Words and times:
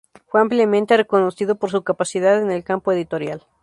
Fue 0.25 0.41
ampliamente 0.41 0.97
reconocido 0.97 1.59
por 1.59 1.69
su 1.69 1.83
capacidad 1.83 2.41
en 2.41 2.49
el 2.49 2.63
campo 2.63 2.91
editorial. 2.91 3.45